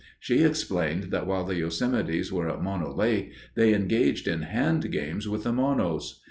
She 0.19 0.43
explained 0.43 1.11
that 1.11 1.27
while 1.27 1.43
the 1.45 1.57
Yosemites 1.61 2.31
were 2.31 2.49
at 2.49 2.63
Mono 2.63 2.91
Lake 2.91 3.33
they 3.53 3.71
engaged 3.75 4.27
in 4.27 4.41
hand 4.41 4.91
games 4.91 5.27
with 5.29 5.43
the 5.43 5.53
Monos. 5.53 6.19